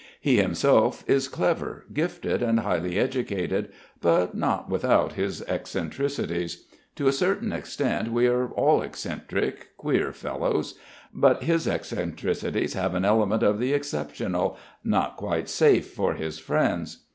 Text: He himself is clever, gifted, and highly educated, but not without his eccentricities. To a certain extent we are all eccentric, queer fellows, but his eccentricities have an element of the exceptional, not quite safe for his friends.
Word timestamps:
He 0.19 0.37
himself 0.37 1.03
is 1.07 1.27
clever, 1.27 1.85
gifted, 1.93 2.41
and 2.41 2.61
highly 2.61 2.97
educated, 2.97 3.69
but 4.01 4.33
not 4.33 4.67
without 4.67 5.13
his 5.13 5.43
eccentricities. 5.43 6.65
To 6.95 7.07
a 7.07 7.11
certain 7.13 7.51
extent 7.53 8.11
we 8.11 8.25
are 8.25 8.47
all 8.53 8.81
eccentric, 8.81 9.77
queer 9.77 10.11
fellows, 10.11 10.73
but 11.13 11.43
his 11.43 11.67
eccentricities 11.67 12.73
have 12.73 12.95
an 12.95 13.05
element 13.05 13.43
of 13.43 13.59
the 13.59 13.73
exceptional, 13.73 14.57
not 14.83 15.17
quite 15.17 15.47
safe 15.47 15.89
for 15.91 16.15
his 16.15 16.39
friends. 16.39 17.03